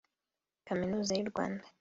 [0.67, 1.65] Kaminuza y’u Rwanda